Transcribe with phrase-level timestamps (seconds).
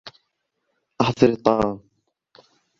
[1.01, 1.79] أحضر الطعام.